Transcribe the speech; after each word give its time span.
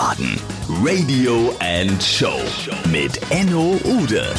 Wiesbaden. 0.00 0.40
Radio 0.82 1.54
and 1.60 2.02
Show 2.02 2.40
mit 2.90 3.20
Enno 3.30 3.78
Ude. 3.84 4.34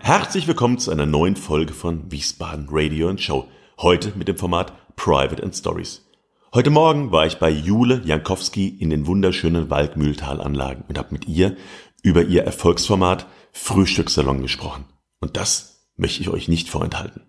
Herzlich 0.00 0.48
willkommen 0.48 0.78
zu 0.80 0.90
einer 0.90 1.06
neuen 1.06 1.36
Folge 1.36 1.72
von 1.72 2.10
Wiesbaden 2.10 2.66
Radio 2.70 3.08
and 3.08 3.20
Show. 3.20 3.46
Heute 3.78 4.12
mit 4.16 4.26
dem 4.26 4.36
Format 4.36 4.72
Private 4.96 5.40
and 5.44 5.54
Stories. 5.54 6.04
Heute 6.52 6.70
Morgen 6.70 7.12
war 7.12 7.24
ich 7.24 7.36
bei 7.36 7.50
Jule 7.50 8.02
Jankowski 8.04 8.66
in 8.66 8.90
den 8.90 9.06
wunderschönen 9.06 9.70
Waldmühltalanlagen 9.70 10.86
und 10.88 10.98
habe 10.98 11.12
mit 11.12 11.28
ihr 11.28 11.56
über 12.02 12.24
ihr 12.24 12.42
Erfolgsformat 12.42 13.26
Frühstückssalon 13.52 14.42
gesprochen. 14.42 14.86
Und 15.20 15.36
das 15.36 15.86
möchte 15.96 16.20
ich 16.20 16.30
euch 16.30 16.48
nicht 16.48 16.68
vorenthalten. 16.68 17.22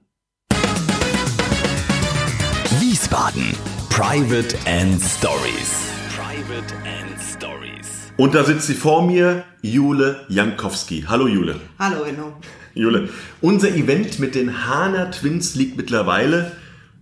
Wiesbaden. 2.80 3.56
Private 3.98 4.56
and 4.68 5.02
Stories. 5.02 5.90
Private 6.16 6.72
and 6.86 7.20
Stories. 7.20 8.12
Und 8.16 8.36
da 8.36 8.44
sitzt 8.44 8.68
sie 8.68 8.76
vor 8.76 9.02
mir, 9.02 9.44
Jule 9.64 10.24
Jankowski. 10.30 11.06
Hallo 11.08 11.28
Jule. 11.28 11.56
Hallo 11.80 12.04
Enno. 12.04 12.34
Jule, 12.76 13.10
unser 13.42 13.70
Event 13.70 14.20
mit 14.20 14.36
den 14.36 14.68
Hana 14.68 15.06
Twins 15.06 15.56
liegt 15.56 15.78
mittlerweile 15.78 16.52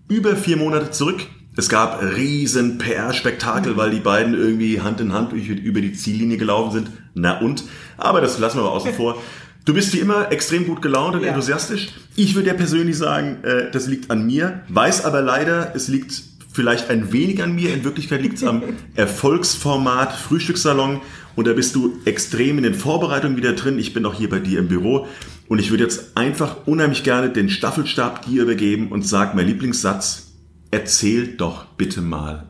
über 0.08 0.38
vier 0.38 0.56
Monate 0.56 0.92
zurück. 0.92 1.28
Es 1.58 1.68
gab 1.68 2.02
riesen 2.02 2.78
PR-Spektakel, 2.78 3.76
weil 3.76 3.92
die 3.92 4.00
beiden 4.00 4.34
irgendwie 4.34 4.80
Hand 4.80 5.02
in 5.02 5.12
Hand 5.12 5.34
über 5.34 5.82
die 5.82 5.92
Ziellinie 5.92 6.38
gelaufen 6.38 6.72
sind. 6.72 6.92
Na 7.14 7.42
und? 7.42 7.66
Aber 7.98 8.22
das 8.22 8.40
lassen 8.40 8.60
wir 8.60 8.64
mal 8.64 8.70
außen 8.70 8.94
vor. 8.94 9.22
Du 9.66 9.74
bist 9.74 9.94
wie 9.94 10.00
immer 10.00 10.32
extrem 10.32 10.66
gut 10.66 10.82
gelaunt 10.82 11.16
und 11.16 11.24
ja. 11.24 11.30
enthusiastisch. 11.30 11.90
Ich 12.16 12.36
würde 12.36 12.48
ja 12.48 12.54
persönlich 12.54 12.98
sagen, 12.98 13.44
äh, 13.44 13.70
das 13.70 13.88
liegt 13.88 14.12
an 14.12 14.26
mir, 14.26 14.62
weiß 14.70 15.04
aber 15.04 15.22
leider, 15.22 15.76
es 15.76 15.90
liegt 15.90 16.35
vielleicht 16.56 16.90
ein 16.90 17.12
wenig 17.12 17.44
an 17.44 17.54
mir. 17.54 17.74
In 17.74 17.84
Wirklichkeit 17.84 18.22
liegt 18.22 18.38
es 18.38 18.44
am 18.44 18.64
Erfolgsformat 18.96 20.14
Frühstückssalon 20.14 21.02
und 21.36 21.48
da 21.48 21.54
bist 21.54 21.76
du 21.76 22.00
extrem 22.06 22.58
in 22.58 22.64
den 22.64 22.74
Vorbereitungen 22.74 23.38
wieder 23.38 23.54
drin. 23.54 23.78
Ich 23.78 23.94
bin 23.94 24.06
auch 24.06 24.14
hier 24.14 24.30
bei 24.30 24.40
dir 24.40 24.60
im 24.60 24.70
Büro 24.70 25.08
und 25.48 25.60
ich 25.60 25.70
würde 25.70 25.84
jetzt 25.84 26.16
einfach 26.16 26.66
unheimlich 26.66 27.04
gerne 27.04 27.30
den 27.30 27.50
Staffelstab 27.50 28.26
dir 28.26 28.44
übergeben 28.44 28.92
und 28.92 29.06
sag 29.06 29.36
mein 29.36 29.48
Lieblingssatz, 29.48 30.34
erzähl 30.72 31.36
doch 31.36 31.66
bitte 31.78 32.02
mal, 32.02 32.48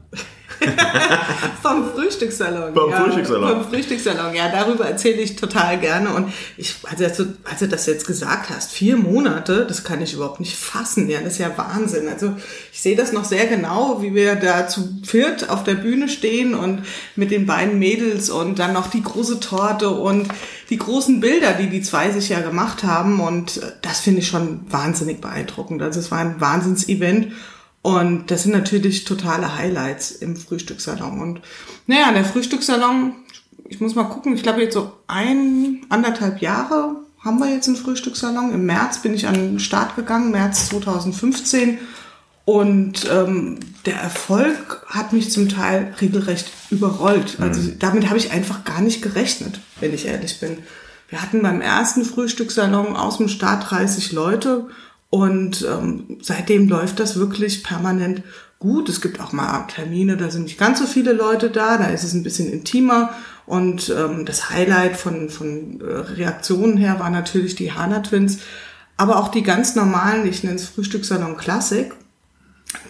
vom 1.61 1.91
Frühstückssalon. 1.91 2.73
Vom 2.73 2.89
ja, 2.89 3.01
Frühstückssalon. 3.01 3.49
Vom 3.49 3.69
Frühstückssalon, 3.69 4.35
ja, 4.35 4.49
darüber 4.49 4.85
erzähle 4.85 5.21
ich 5.21 5.35
total 5.35 5.79
gerne. 5.79 6.13
Und 6.13 6.31
ich, 6.57 6.75
also 6.83 7.05
als 7.43 7.59
du 7.59 7.67
das 7.67 7.85
jetzt 7.85 8.07
gesagt 8.07 8.49
hast, 8.49 8.71
vier 8.71 8.97
Monate, 8.97 9.65
das 9.67 9.83
kann 9.83 10.01
ich 10.01 10.13
überhaupt 10.13 10.39
nicht 10.39 10.57
fassen. 10.57 11.09
Ja, 11.09 11.21
das 11.21 11.33
ist 11.33 11.39
ja 11.39 11.57
Wahnsinn. 11.57 12.07
Also 12.07 12.35
ich 12.71 12.81
sehe 12.81 12.95
das 12.95 13.11
noch 13.13 13.25
sehr 13.25 13.47
genau, 13.47 14.01
wie 14.01 14.13
wir 14.13 14.35
da 14.35 14.67
zu 14.67 14.99
viert 15.05 15.49
auf 15.49 15.63
der 15.63 15.75
Bühne 15.75 16.09
stehen 16.09 16.55
und 16.55 16.83
mit 17.15 17.31
den 17.31 17.45
beiden 17.45 17.79
Mädels 17.79 18.29
und 18.29 18.59
dann 18.59 18.73
noch 18.73 18.87
die 18.87 19.03
große 19.03 19.39
Torte 19.39 19.89
und 19.89 20.27
die 20.69 20.77
großen 20.77 21.19
Bilder, 21.19 21.53
die 21.53 21.69
die 21.69 21.81
zwei 21.81 22.11
sich 22.11 22.29
ja 22.29 22.41
gemacht 22.41 22.83
haben. 22.83 23.19
Und 23.19 23.61
das 23.81 23.99
finde 23.99 24.21
ich 24.21 24.27
schon 24.27 24.61
wahnsinnig 24.69 25.21
beeindruckend. 25.21 25.81
Also 25.81 25.99
es 25.99 26.11
war 26.11 26.19
ein 26.19 26.39
Wahnsinns-Event. 26.39 27.33
Und 27.85 28.31
das 28.31 28.41
sind 28.41 28.53
natürlich 28.53 29.03
totale 29.03 29.57
Highlights 29.57 30.09
im 30.09 30.35
Frühstückssalon. 30.35 31.21
Und 31.21 31.41
naja, 31.85 32.11
der 32.11 32.25
Frühstückssalon, 32.25 33.13
ich 33.69 33.79
muss 33.79 33.93
mal 33.93 34.05
gucken, 34.05 34.33
ich 34.33 34.41
glaube 34.41 34.63
jetzt 34.63 34.73
so 34.73 34.91
ein, 35.05 35.85
anderthalb 35.89 36.41
Jahre 36.41 36.95
haben 37.19 37.37
wir 37.37 37.53
jetzt 37.53 37.67
einen 37.67 37.77
Frühstückssalon. 37.77 38.51
Im 38.53 38.65
März 38.65 39.03
bin 39.03 39.13
ich 39.13 39.27
an 39.27 39.35
den 39.35 39.59
Start 39.59 39.95
gegangen, 39.95 40.31
März 40.31 40.69
2015. 40.69 41.77
Und 42.43 43.07
ähm, 43.07 43.59
der 43.85 43.97
Erfolg 43.97 44.83
hat 44.87 45.13
mich 45.13 45.29
zum 45.29 45.47
Teil 45.47 45.93
regelrecht 46.01 46.51
überrollt. 46.71 47.37
Also 47.39 47.61
mhm. 47.61 47.77
damit 47.77 48.07
habe 48.07 48.17
ich 48.17 48.31
einfach 48.31 48.63
gar 48.63 48.81
nicht 48.81 49.03
gerechnet, 49.03 49.59
wenn 49.79 49.93
ich 49.93 50.07
ehrlich 50.07 50.39
bin. 50.39 50.57
Wir 51.09 51.21
hatten 51.21 51.43
beim 51.43 51.61
ersten 51.61 52.03
Frühstückssalon 52.03 52.95
aus 52.95 53.17
dem 53.17 53.27
Start 53.27 53.69
30 53.69 54.11
Leute 54.11 54.69
und 55.09 55.65
ähm, 55.69 56.17
seitdem 56.21 56.67
läuft 56.67 56.99
das 56.99 57.17
wirklich 57.17 57.63
permanent 57.63 58.23
gut. 58.59 58.89
Es 58.89 59.01
gibt 59.01 59.19
auch 59.19 59.31
mal 59.31 59.65
Termine, 59.67 60.17
da 60.17 60.29
sind 60.29 60.43
nicht 60.43 60.57
ganz 60.57 60.79
so 60.79 60.85
viele 60.85 61.13
Leute 61.13 61.49
da, 61.49 61.77
da 61.77 61.85
ist 61.85 62.03
es 62.03 62.13
ein 62.13 62.23
bisschen 62.23 62.51
intimer. 62.51 63.13
Und 63.45 63.93
ähm, 63.95 64.25
das 64.25 64.49
Highlight 64.49 64.97
von, 64.97 65.29
von 65.29 65.79
äh, 65.79 65.83
Reaktionen 65.83 66.77
her 66.77 66.99
war 66.99 67.09
natürlich 67.09 67.55
die 67.55 67.71
Hana 67.71 67.99
Twins, 67.99 68.39
aber 68.97 69.17
auch 69.17 69.27
die 69.27 69.43
ganz 69.43 69.75
normalen, 69.75 70.25
ich 70.25 70.43
nenne 70.43 70.55
es 70.55 70.67
Frühstückssalon 70.67 71.37
Classic, 71.37 71.93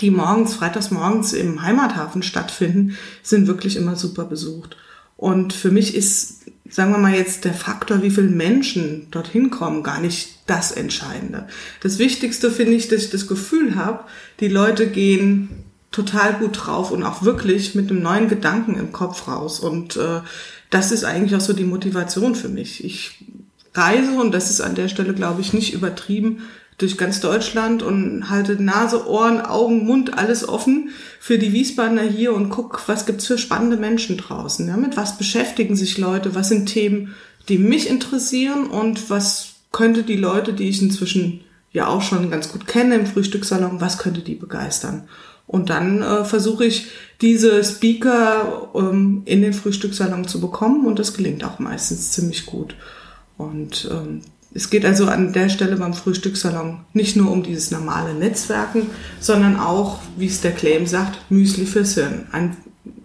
die 0.02 0.12
morgens, 0.12 0.56
freitags 0.56 0.92
morgens 0.92 1.34
im 1.34 1.62
Heimathafen 1.62 2.24
stattfinden, 2.24 2.98
sind 3.22 3.48
wirklich 3.48 3.76
immer 3.76 3.96
super 3.96 4.24
besucht. 4.24 4.78
Und 5.18 5.54
für 5.54 5.72
mich 5.72 5.96
ist, 5.96 6.46
sagen 6.70 6.92
wir 6.92 6.98
mal 6.98 7.14
jetzt, 7.14 7.46
der 7.46 7.54
Faktor, 7.54 8.02
wie 8.02 8.12
viele 8.12 8.30
Menschen 8.30 9.08
dorthin 9.12 9.50
kommen, 9.50 9.84
gar 9.84 10.00
nicht 10.00 10.35
das 10.46 10.72
Entscheidende. 10.72 11.48
Das 11.82 11.98
Wichtigste 11.98 12.52
finde 12.52 12.74
ich, 12.74 12.88
dass 12.88 13.06
ich 13.06 13.10
das 13.10 13.28
Gefühl 13.28 13.76
habe, 13.76 14.04
die 14.40 14.48
Leute 14.48 14.88
gehen 14.88 15.64
total 15.92 16.34
gut 16.34 16.66
drauf 16.66 16.92
und 16.92 17.04
auch 17.04 17.24
wirklich 17.24 17.74
mit 17.74 17.90
einem 17.90 18.02
neuen 18.02 18.28
Gedanken 18.28 18.76
im 18.76 18.92
Kopf 18.92 19.28
raus. 19.28 19.60
Und 19.60 19.96
äh, 19.96 20.22
das 20.70 20.92
ist 20.92 21.06
eigentlich 21.06 21.36
auch 21.36 21.42
so 21.42 21.54
die 21.54 21.64
Motivation 21.64 22.36
für 22.36 22.50
mich. 22.50 22.84
Ich 22.84 23.24
reise, 23.74 24.12
und 24.20 24.34
das 24.34 24.50
ist 24.50 24.62
an 24.62 24.76
der 24.76 24.90
Stelle, 24.90 25.14
glaube 25.14 25.42
ich, 25.42 25.54
nicht 25.54 25.74
übertrieben, 25.74 26.44
durch 26.78 26.98
ganz 26.98 27.22
Deutschland 27.22 27.84
und 27.84 28.30
halte 28.30 28.62
Nase, 28.62 29.08
Ohren, 29.08 29.40
Augen, 29.40 29.86
Mund, 29.86 30.18
alles 30.18 30.48
offen 30.48 30.90
für 31.22 31.38
die 31.38 31.54
Wiesbadener 31.54 32.02
hier 32.02 32.34
und 32.34 32.50
guck, 32.50 32.84
was 32.88 33.06
gibt's 33.06 33.28
für 33.28 33.38
spannende 33.38 33.78
Menschen 33.78 34.18
draußen. 34.18 34.68
Ja? 34.68 34.76
Mit 34.76 34.98
was 34.98 35.18
beschäftigen 35.18 35.78
sich 35.78 35.98
Leute? 35.98 36.36
Was 36.36 36.50
sind 36.50 36.66
Themen, 36.66 37.16
die 37.48 37.58
mich 37.58 37.90
interessieren 37.90 38.68
und 38.68 39.10
was 39.10 39.55
könnte 39.76 40.04
die 40.04 40.16
Leute, 40.16 40.54
die 40.54 40.70
ich 40.70 40.82
inzwischen 40.82 41.42
ja 41.74 41.88
auch 41.88 42.02
schon 42.02 42.32
ganz 42.32 42.50
gut 42.50 42.66
kenne 42.66 42.96
im 42.96 43.06
Frühstückssalon, 43.06 43.82
was 43.82 43.98
könnte 43.98 44.22
die 44.22 44.36
begeistern? 44.36 45.10
Und 45.48 45.70
dann 45.70 46.02
äh, 46.02 46.24
versuche 46.24 46.64
ich, 46.64 46.88
diese 47.20 47.62
Speaker 47.62 48.70
ähm, 48.74 49.24
in 49.26 49.42
den 49.42 49.52
Frühstückssalon 49.52 50.30
zu 50.30 50.40
bekommen 50.40 50.86
und 50.86 50.98
das 50.98 51.14
gelingt 51.14 51.44
auch 51.44 51.60
meistens 51.60 52.14
ziemlich 52.14 52.46
gut. 52.46 52.78
Und 53.38 53.90
ähm, 53.92 54.22
es 54.54 54.70
geht 54.70 54.86
also 54.86 55.08
an 55.08 55.34
der 55.34 55.50
Stelle 55.50 55.76
beim 55.76 55.94
Frühstückssalon 55.94 56.80
nicht 56.94 57.18
nur 57.18 57.30
um 57.30 57.44
dieses 57.44 57.70
normale 57.72 58.14
Netzwerken, 58.14 58.84
sondern 59.20 59.60
auch, 59.60 60.00
wie 60.16 60.28
es 60.28 60.40
der 60.40 60.54
Claim 60.54 60.88
sagt, 60.88 61.20
Müsli 61.30 61.66
fürs 61.66 61.96
Hirn. 61.96 62.28
Ein 62.32 62.56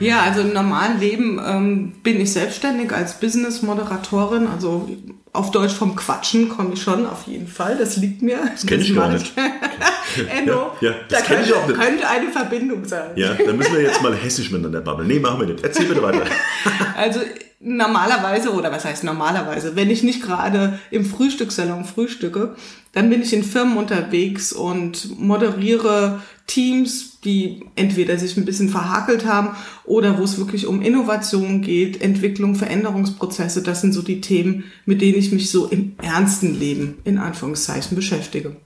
Ja, 0.00 0.20
also 0.22 0.40
im 0.42 0.52
normalen 0.52 1.00
Leben 1.00 1.40
ähm, 1.44 1.92
bin 2.02 2.20
ich 2.20 2.32
selbstständig 2.32 2.92
als 2.92 3.18
Business-Moderatorin. 3.18 4.46
Also 4.46 4.88
auf 5.32 5.50
Deutsch 5.50 5.72
vom 5.74 5.96
Quatschen 5.96 6.48
komme 6.48 6.74
ich 6.74 6.82
schon 6.82 7.04
auf 7.06 7.26
jeden 7.26 7.48
Fall. 7.48 7.76
Das 7.76 7.96
liegt 7.96 8.22
mir. 8.22 8.38
Das 8.52 8.64
kenne 8.64 8.82
ich 8.82 8.94
gar 8.94 9.08
nicht. 9.10 9.32
Enno, 10.36 10.72
Ja, 10.80 10.90
ja, 10.90 10.94
das 11.08 11.20
da 11.22 11.26
könnte, 11.34 11.56
auch 11.56 11.66
nicht. 11.66 11.78
könnte 11.80 12.08
eine 12.08 12.30
Verbindung 12.30 12.84
sein. 12.84 13.10
Ja, 13.16 13.34
dann 13.34 13.56
müssen 13.56 13.74
wir 13.74 13.82
jetzt 13.82 14.02
mal 14.02 14.14
hessisch 14.14 14.50
miteinander 14.50 14.80
babbeln. 14.80 15.08
Nee, 15.08 15.18
machen 15.18 15.40
wir 15.40 15.46
nicht. 15.48 15.64
Erzähl 15.64 15.86
bitte 15.86 16.02
weiter. 16.02 16.22
Also 16.96 17.20
normalerweise, 17.60 18.50
oder 18.52 18.72
was 18.72 18.84
heißt 18.84 19.04
normalerweise, 19.04 19.76
wenn 19.76 19.90
ich 19.90 20.02
nicht 20.02 20.20
gerade 20.22 20.78
im 20.90 21.04
Frühstückssalon 21.04 21.84
frühstücke, 21.84 22.56
dann 22.92 23.08
bin 23.10 23.22
ich 23.22 23.32
in 23.32 23.44
Firmen 23.44 23.76
unterwegs 23.76 24.52
und 24.52 25.18
moderiere 25.20 26.20
Teams, 26.48 27.20
die 27.20 27.60
entweder 27.76 28.18
sich 28.18 28.36
ein 28.36 28.44
bisschen 28.44 28.70
verhakelt 28.70 29.24
haben 29.24 29.50
oder 29.84 30.18
wo 30.18 30.24
es 30.24 30.38
wirklich 30.38 30.66
um 30.66 30.82
Innovation 30.82 31.62
geht, 31.62 32.02
Entwicklung, 32.02 32.56
Veränderungsprozesse. 32.56 33.62
Das 33.62 33.82
sind 33.82 33.92
so 33.92 34.02
die 34.02 34.20
Themen, 34.20 34.64
mit 34.86 35.00
denen 35.00 35.18
ich 35.18 35.30
mich 35.30 35.50
so 35.50 35.66
im 35.66 35.92
ernsten 36.02 36.58
Leben 36.58 36.98
in 37.04 37.18
Anführungszeichen 37.18 37.94
beschäftige. 37.94 38.56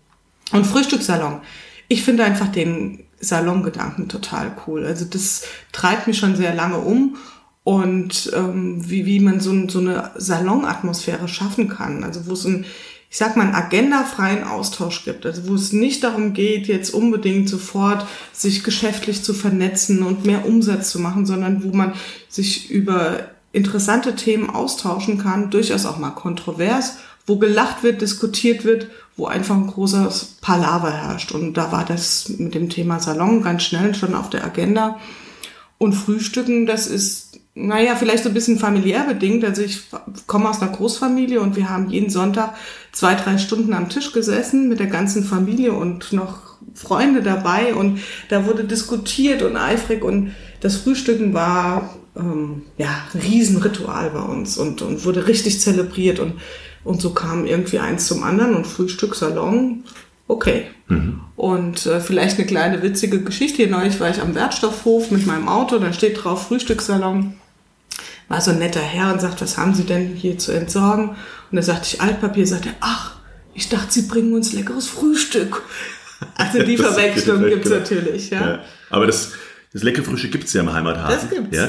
Und 0.52 0.66
Frühstückssalon. 0.66 1.40
Ich 1.88 2.04
finde 2.04 2.24
einfach 2.24 2.48
den 2.48 3.00
Salongedanken 3.20 4.08
total 4.08 4.56
cool. 4.66 4.86
Also 4.86 5.04
das 5.04 5.44
treibt 5.72 6.06
mich 6.06 6.18
schon 6.18 6.36
sehr 6.36 6.54
lange 6.54 6.78
um 6.78 7.16
und 7.64 8.30
ähm, 8.34 8.88
wie, 8.88 9.06
wie 9.06 9.20
man 9.20 9.40
so, 9.40 9.68
so 9.68 9.78
eine 9.78 10.10
Salonatmosphäre 10.16 11.28
schaffen 11.28 11.68
kann. 11.68 12.04
Also 12.04 12.26
wo 12.26 12.32
es 12.32 12.44
ein, 12.44 12.64
ich 13.12 13.18
sag 13.18 13.36
mal, 13.36 13.42
einen 13.42 13.54
agendafreien 13.54 14.42
Austausch 14.42 15.04
gibt. 15.04 15.26
Also 15.26 15.46
wo 15.46 15.54
es 15.54 15.74
nicht 15.74 16.02
darum 16.02 16.32
geht, 16.32 16.66
jetzt 16.66 16.94
unbedingt 16.94 17.46
sofort 17.46 18.06
sich 18.32 18.64
geschäftlich 18.64 19.22
zu 19.22 19.34
vernetzen 19.34 20.02
und 20.02 20.24
mehr 20.24 20.46
Umsatz 20.46 20.90
zu 20.90 20.98
machen, 20.98 21.26
sondern 21.26 21.62
wo 21.62 21.76
man 21.76 21.92
sich 22.30 22.70
über 22.70 23.28
interessante 23.52 24.16
Themen 24.16 24.48
austauschen 24.48 25.18
kann, 25.18 25.50
durchaus 25.50 25.84
auch 25.84 25.98
mal 25.98 26.12
kontrovers, 26.12 26.96
wo 27.26 27.36
gelacht 27.36 27.82
wird, 27.82 28.00
diskutiert 28.00 28.64
wird, 28.64 28.86
wo 29.18 29.26
einfach 29.26 29.56
ein 29.56 29.66
großes 29.66 30.38
Palaver 30.40 30.92
herrscht. 30.92 31.32
Und 31.32 31.52
da 31.58 31.70
war 31.70 31.84
das 31.84 32.30
mit 32.30 32.54
dem 32.54 32.70
Thema 32.70 32.98
Salon 32.98 33.42
ganz 33.42 33.64
schnell 33.64 33.94
schon 33.94 34.14
auf 34.14 34.30
der 34.30 34.42
Agenda. 34.42 34.98
Und 35.76 35.92
Frühstücken, 35.92 36.64
das 36.64 36.86
ist, 36.86 37.40
naja, 37.54 37.96
vielleicht 37.96 38.24
so 38.24 38.30
ein 38.30 38.34
bisschen 38.34 38.58
familiär 38.58 39.04
bedingt. 39.04 39.44
Also 39.44 39.62
ich 39.62 39.82
komme 40.26 40.48
aus 40.48 40.62
einer 40.62 40.72
Großfamilie 40.72 41.40
und 41.40 41.54
wir 41.54 41.68
haben 41.68 41.90
jeden 41.90 42.08
Sonntag 42.08 42.54
zwei, 42.92 43.14
drei 43.14 43.36
Stunden 43.36 43.74
am 43.74 43.90
Tisch 43.90 44.12
gesessen 44.12 44.68
mit 44.68 44.80
der 44.80 44.86
ganzen 44.86 45.22
Familie 45.22 45.72
und 45.72 46.12
noch 46.12 46.52
Freunde 46.74 47.22
dabei 47.22 47.74
und 47.74 48.00
da 48.30 48.46
wurde 48.46 48.64
diskutiert 48.64 49.42
und 49.42 49.56
eifrig 49.56 50.04
und 50.04 50.32
das 50.60 50.76
Frühstücken 50.76 51.34
war 51.34 51.96
ähm, 52.16 52.62
ja 52.78 52.88
ein 53.12 53.20
Riesenritual 53.20 54.10
bei 54.10 54.20
uns 54.20 54.56
und, 54.56 54.80
und 54.80 55.04
wurde 55.04 55.26
richtig 55.26 55.60
zelebriert 55.60 56.20
und, 56.20 56.34
und 56.84 57.02
so 57.02 57.10
kam 57.10 57.44
irgendwie 57.44 57.80
eins 57.80 58.06
zum 58.06 58.22
anderen 58.22 58.54
und 58.54 58.66
Frühstück, 58.66 59.14
Salon, 59.14 59.84
okay. 60.28 60.66
Und 61.36 61.86
äh, 61.86 62.00
vielleicht 62.00 62.38
eine 62.38 62.46
kleine 62.46 62.82
witzige 62.82 63.22
Geschichte. 63.22 63.58
Hier 63.58 63.70
neulich 63.70 63.98
war 63.98 64.10
ich 64.10 64.20
am 64.20 64.34
Wertstoffhof 64.34 65.10
mit 65.10 65.26
meinem 65.26 65.48
Auto, 65.48 65.78
da 65.78 65.92
steht 65.92 66.22
drauf 66.22 66.46
Frühstückssalon. 66.48 67.34
War 68.32 68.40
so 68.40 68.50
ein 68.52 68.58
netter 68.58 68.80
Herr 68.80 69.12
und 69.12 69.20
sagt, 69.20 69.42
was 69.42 69.58
haben 69.58 69.74
Sie 69.74 69.84
denn 69.84 70.08
hier 70.14 70.38
zu 70.38 70.52
entsorgen? 70.52 71.10
Und 71.10 71.56
da 71.56 71.60
sagte 71.60 71.88
ich 71.92 72.00
Altpapier, 72.00 72.46
sagt 72.46 72.64
er, 72.64 72.72
ach, 72.80 73.16
ich 73.52 73.68
dachte, 73.68 73.92
Sie 73.92 74.02
bringen 74.08 74.32
uns 74.32 74.54
leckeres 74.54 74.86
Frühstück. 74.88 75.62
Also 76.36 76.62
die 76.62 76.76
Verwechslung 76.78 77.42
gibt's 77.44 77.68
genau. 77.68 77.80
natürlich, 77.80 78.30
ja. 78.30 78.40
Ja. 78.40 78.58
Aber 78.88 79.06
das, 79.06 79.32
das 79.74 79.82
leckere 79.82 80.04
Frühstück 80.04 80.32
gibt's 80.32 80.54
ja 80.54 80.62
im 80.62 80.72
Heimathafen. 80.72 81.14
Das 81.14 81.28
gibt's, 81.28 81.54
Ja? 81.56 81.68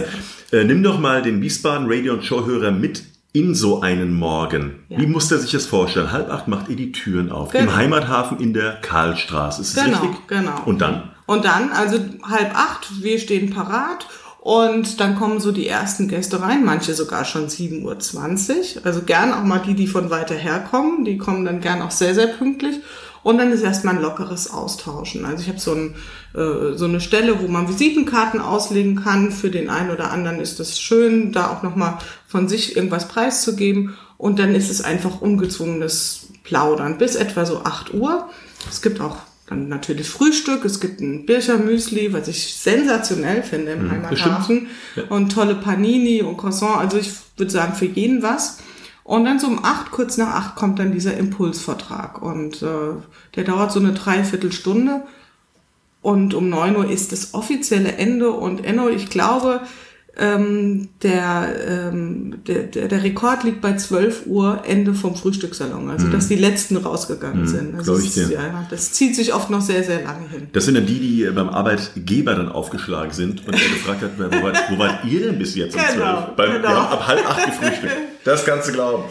Äh, 0.57 0.63
nimm 0.63 0.81
doch 0.83 0.99
mal 0.99 1.21
den 1.21 1.41
Wiesbaden 1.41 1.85
Radio 1.89 2.13
und 2.13 2.23
Showhörer 2.23 2.71
mit 2.71 3.03
in 3.33 3.55
so 3.55 3.81
einen 3.81 4.13
Morgen. 4.13 4.85
Ja. 4.87 4.99
Wie 4.99 5.07
muss 5.07 5.27
der 5.27 5.39
sich 5.39 5.51
das 5.51 5.65
vorstellen? 5.65 6.11
Halb 6.13 6.29
acht 6.31 6.47
macht 6.47 6.69
ihr 6.69 6.77
die 6.77 6.93
Türen 6.93 7.29
auf. 7.29 7.49
Genau. 7.51 7.63
Im 7.71 7.75
Heimathafen 7.75 8.39
in 8.39 8.53
der 8.53 8.75
Karlstraße. 8.81 9.63
Ist 9.63 9.75
das 9.75 9.83
Genau, 9.83 9.99
richtig? 10.01 10.27
genau. 10.27 10.61
Und 10.65 10.79
dann? 10.81 11.09
Und 11.25 11.43
dann, 11.43 11.71
also 11.71 11.97
halb 12.23 12.55
acht, 12.55 13.01
wir 13.01 13.17
stehen 13.19 13.49
parat 13.49 14.07
und 14.43 14.99
dann 14.99 15.15
kommen 15.15 15.39
so 15.39 15.53
die 15.53 15.69
ersten 15.69 16.09
Gäste 16.09 16.41
rein, 16.41 16.65
manche 16.65 16.93
sogar 16.93 17.23
schon 17.23 17.47
7.20 17.47 18.75
Uhr. 18.75 18.85
Also 18.85 19.03
gern 19.03 19.31
auch 19.31 19.45
mal 19.45 19.59
die, 19.65 19.73
die 19.73 19.87
von 19.87 20.09
weiter 20.09 20.35
her 20.35 20.67
kommen, 20.69 21.05
die 21.05 21.17
kommen 21.17 21.45
dann 21.45 21.61
gern 21.61 21.81
auch 21.81 21.91
sehr, 21.91 22.13
sehr 22.13 22.27
pünktlich. 22.27 22.81
Und 23.23 23.37
dann 23.37 23.53
ist 23.53 23.61
erstmal 23.61 23.95
ein 23.95 24.01
lockeres 24.01 24.51
Austauschen. 24.51 25.23
Also 25.23 25.43
ich 25.43 25.47
habe 25.47 25.61
so, 25.61 25.71
ein, 25.71 25.95
äh, 26.35 26.75
so 26.75 26.83
eine 26.83 26.99
Stelle, 26.99 27.41
wo 27.41 27.47
man 27.47 27.69
Visitenkarten 27.69 28.41
auslegen 28.41 29.01
kann. 29.01 29.31
Für 29.31 29.49
den 29.49 29.69
einen 29.69 29.91
oder 29.91 30.11
anderen 30.11 30.41
ist 30.41 30.59
das 30.59 30.77
schön, 30.77 31.31
da 31.31 31.49
auch 31.49 31.63
nochmal 31.63 31.99
von 32.27 32.49
sich 32.49 32.75
irgendwas 32.75 33.07
preiszugeben. 33.07 33.95
Und 34.17 34.39
dann 34.39 34.55
ist 34.55 34.69
es 34.69 34.81
einfach 34.81 35.21
ungezwungenes 35.21 36.27
Plaudern 36.43 36.97
bis 36.97 37.15
etwa 37.15 37.45
so 37.45 37.63
8 37.63 37.93
Uhr. 37.93 38.27
Es 38.69 38.81
gibt 38.81 38.99
auch 38.99 39.15
dann 39.47 39.67
natürlich 39.67 40.07
Frühstück, 40.07 40.63
es 40.63 40.79
gibt 40.79 41.01
ein 41.01 41.25
Bircher 41.25 41.57
Müsli, 41.57 42.13
was 42.13 42.27
ich 42.27 42.55
sensationell 42.55 43.43
finde 43.43 43.73
im 43.73 43.91
Heimathafen. 43.91 44.67
Und 45.09 45.31
tolle 45.31 45.55
Panini 45.55 46.21
und 46.21 46.37
Croissant. 46.37 46.77
Also 46.77 46.97
ich 46.97 47.11
würde 47.35 47.51
sagen, 47.51 47.73
für 47.73 47.85
jeden 47.85 48.23
was. 48.23 48.59
Und 49.03 49.25
dann 49.25 49.39
so 49.39 49.47
um 49.47 49.63
acht, 49.63 49.91
kurz 49.91 50.17
nach 50.17 50.33
acht, 50.33 50.55
kommt 50.55 50.79
dann 50.79 50.93
dieser 50.93 51.17
Impulsvertrag. 51.17 52.21
Und 52.21 52.61
äh, 52.61 52.95
der 53.35 53.43
dauert 53.43 53.71
so 53.71 53.79
eine 53.79 53.93
Dreiviertelstunde. 53.93 55.03
Und 56.01 56.33
um 56.33 56.49
9 56.49 56.75
Uhr 56.77 56.89
ist 56.89 57.11
das 57.11 57.33
offizielle 57.33 57.93
Ende. 57.93 58.31
Und 58.31 58.63
Enno, 58.63 58.89
ich 58.89 59.09
glaube, 59.09 59.61
ähm, 60.15 60.89
der, 61.01 61.55
ähm, 61.67 62.35
der, 62.45 62.63
der, 62.63 62.87
der 62.87 63.03
Rekord 63.03 63.43
liegt 63.43 63.61
bei 63.61 63.75
12 63.75 64.27
Uhr 64.27 64.61
Ende 64.65 64.93
vom 64.93 65.15
Frühstückssalon. 65.15 65.89
Also, 65.89 66.07
dass 66.07 66.27
die 66.27 66.35
letzten 66.35 66.77
rausgegangen 66.77 67.47
sind. 67.47 67.75
Also, 67.75 67.95
es 67.95 68.15
ist, 68.15 68.29
ja, 68.29 68.65
das 68.69 68.91
zieht 68.91 69.15
sich 69.15 69.33
oft 69.33 69.49
noch 69.49 69.61
sehr, 69.61 69.83
sehr 69.83 70.03
lange 70.03 70.29
hin. 70.29 70.47
Das 70.53 70.65
sind 70.65 70.75
dann 70.75 70.85
die, 70.85 70.99
die 70.99 71.29
beim 71.31 71.49
Arbeitgeber 71.49 72.35
dann 72.35 72.49
aufgeschlagen 72.49 73.11
sind 73.11 73.47
und 73.47 73.53
er 73.53 73.59
gefragt 73.59 74.01
hat, 74.03 74.11
wo 74.19 74.43
wart, 74.43 74.57
wo 74.69 74.77
wart 74.77 75.03
ihr 75.05 75.21
denn 75.21 75.39
bis 75.39 75.55
jetzt 75.55 75.75
um 75.75 75.81
Genau, 75.81 75.93
zwölf? 75.95 76.35
Beim, 76.35 76.51
genau. 76.53 76.67
Wir 76.69 76.75
haben 76.75 76.93
ab 76.93 77.07
halb 77.07 77.29
acht 77.29 77.45
gefrühstückt. 77.45 77.93
Das 78.23 78.45
kannst 78.45 78.69
du 78.69 78.71
glauben. 78.71 79.03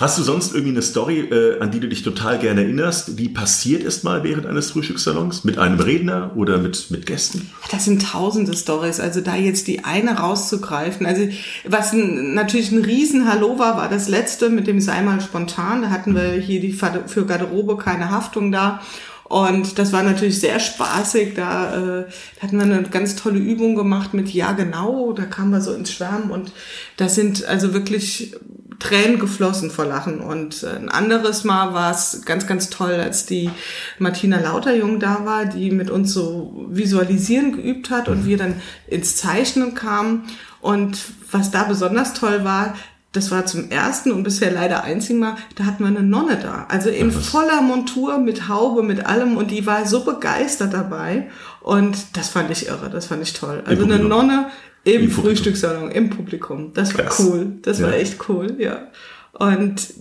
Hast 0.00 0.18
du 0.18 0.24
sonst 0.24 0.52
irgendwie 0.52 0.72
eine 0.72 0.82
Story, 0.82 1.20
äh, 1.20 1.60
an 1.60 1.70
die 1.70 1.78
du 1.78 1.88
dich 1.88 2.02
total 2.02 2.38
gerne 2.40 2.62
erinnerst, 2.62 3.18
die 3.18 3.28
passiert 3.28 3.84
ist 3.84 4.02
mal 4.02 4.24
während 4.24 4.44
eines 4.44 4.72
Frühstückssalons? 4.72 5.44
Mit 5.44 5.56
einem 5.56 5.78
Redner 5.78 6.32
oder 6.34 6.58
mit, 6.58 6.90
mit 6.90 7.06
Gästen? 7.06 7.50
Das 7.70 7.84
sind 7.84 8.02
tausende 8.02 8.56
Stories. 8.56 8.98
Also 8.98 9.20
da 9.20 9.36
jetzt 9.36 9.68
die 9.68 9.84
eine 9.84 10.18
rauszugreifen. 10.18 11.06
Also 11.06 11.28
was 11.64 11.92
ein, 11.92 12.34
natürlich 12.34 12.72
ein 12.72 12.84
Riesen-Hallo 12.84 13.58
war, 13.60 13.76
war 13.76 13.88
das 13.88 14.08
letzte 14.08 14.50
mit 14.50 14.66
dem 14.66 14.80
Sei 14.80 15.00
mal 15.02 15.20
spontan. 15.20 15.82
Da 15.82 15.90
hatten 15.90 16.14
wir 16.16 16.32
hier 16.32 16.60
die 16.60 16.72
für 16.72 17.24
Garderobe 17.24 17.76
keine 17.76 18.10
Haftung 18.10 18.50
da. 18.50 18.80
Und 19.24 19.78
das 19.78 19.92
war 19.92 20.02
natürlich 20.02 20.38
sehr 20.38 20.60
spaßig. 20.60 21.34
Da, 21.34 22.00
äh, 22.00 22.04
hatten 22.40 22.56
wir 22.56 22.64
eine 22.64 22.82
ganz 22.82 23.16
tolle 23.16 23.38
Übung 23.38 23.74
gemacht 23.74 24.12
mit 24.12 24.28
Ja 24.30 24.52
genau. 24.52 25.12
Da 25.12 25.24
kamen 25.24 25.50
wir 25.50 25.60
so 25.60 25.72
ins 25.72 25.92
Schwärmen 25.92 26.30
und 26.30 26.52
da 26.96 27.08
sind 27.08 27.44
also 27.44 27.72
wirklich 27.72 28.36
Tränen 28.78 29.18
geflossen 29.18 29.70
vor 29.70 29.84
Lachen. 29.84 30.20
Und 30.20 30.62
äh, 30.62 30.76
ein 30.76 30.88
anderes 30.88 31.44
Mal 31.44 31.74
war 31.74 31.90
es 31.90 32.22
ganz, 32.24 32.46
ganz 32.46 32.70
toll, 32.70 32.94
als 32.94 33.26
die 33.26 33.50
Martina 33.98 34.40
Lauterjung 34.40 35.00
da 35.00 35.24
war, 35.24 35.46
die 35.46 35.70
mit 35.70 35.90
uns 35.90 36.12
so 36.12 36.66
visualisieren 36.68 37.52
geübt 37.52 37.90
hat 37.90 38.08
und 38.08 38.26
wir 38.26 38.36
dann 38.36 38.60
ins 38.86 39.16
Zeichnen 39.16 39.74
kamen. 39.74 40.24
Und 40.60 40.98
was 41.30 41.50
da 41.50 41.64
besonders 41.64 42.14
toll 42.14 42.44
war, 42.44 42.74
das 43.14 43.30
war 43.30 43.46
zum 43.46 43.70
ersten 43.70 44.10
und 44.10 44.24
bisher 44.24 44.50
leider 44.50 44.82
einzigen 44.82 45.20
Mal, 45.20 45.36
da 45.54 45.64
hatten 45.64 45.84
wir 45.84 45.88
eine 45.88 46.02
Nonne 46.02 46.36
da. 46.36 46.66
Also 46.68 46.90
in 46.90 47.12
voller 47.12 47.62
Montur, 47.62 48.18
mit 48.18 48.48
Haube, 48.48 48.82
mit 48.82 49.06
allem. 49.06 49.36
Und 49.36 49.52
die 49.52 49.66
war 49.66 49.86
so 49.86 50.04
begeistert 50.04 50.74
dabei. 50.74 51.30
Und 51.60 52.16
das 52.16 52.28
fand 52.28 52.50
ich 52.50 52.66
irre, 52.66 52.90
das 52.90 53.06
fand 53.06 53.22
ich 53.22 53.32
toll. 53.32 53.62
Also 53.66 53.84
eine. 53.84 54.00
Nonne 54.00 54.46
im, 54.84 55.02
Im. 55.04 55.10
Frühstückssalon, 55.10 55.90
im 55.90 56.10
Publikum. 56.10 56.72
Das 56.74 56.96
war 56.96 57.04
Krass. 57.06 57.20
cool. 57.20 57.52
Das 57.62 57.80
war 57.82 57.90
Ja. 57.90 57.96
echt 57.96 58.28
cool, 58.28 58.54
ja. 58.58 58.88
Und 59.32 59.94